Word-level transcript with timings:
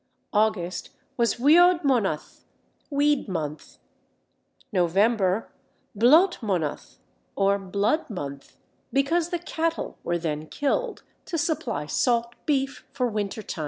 August 0.33 0.89
was 1.15 1.35
Weodmonath 1.35 2.45
(weed 2.89 3.27
month), 3.27 3.77
November 4.73 5.51
Blotmonath, 5.95 6.97
or 7.35 7.59
blood 7.59 8.09
month, 8.09 8.57
because 8.91 9.29
the 9.29 9.37
cattle 9.37 9.99
were 10.03 10.17
then 10.17 10.47
killed 10.47 11.03
to 11.25 11.37
supply 11.37 11.85
salt 11.85 12.33
beef 12.47 12.83
for 12.91 13.07
winter 13.09 13.43
time. 13.43 13.59